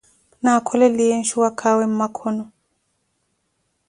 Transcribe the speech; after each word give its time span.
Na 0.43 0.51
akholeliye 0.59 1.13
nshuwakaawe 1.21 1.83
mmakhono. 1.91 2.43